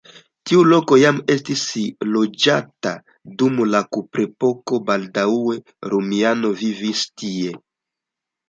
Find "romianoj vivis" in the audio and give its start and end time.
5.95-7.05